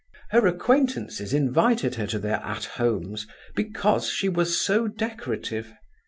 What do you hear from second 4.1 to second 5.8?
was so decorative.